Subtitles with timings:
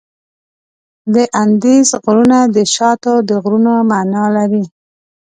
[1.13, 4.63] د اندیز غرونه د شاتو د غرونو معنا لري.